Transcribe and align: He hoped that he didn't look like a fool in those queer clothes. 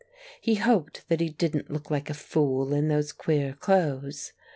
He 0.41 0.55
hoped 0.55 1.07
that 1.09 1.19
he 1.19 1.29
didn't 1.29 1.69
look 1.69 1.91
like 1.91 2.09
a 2.09 2.15
fool 2.15 2.73
in 2.73 2.87
those 2.87 3.11
queer 3.11 3.53
clothes. 3.53 4.33